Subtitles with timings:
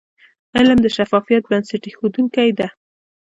[0.57, 2.59] علم د شفافیت بنسټ ایښودونکی د.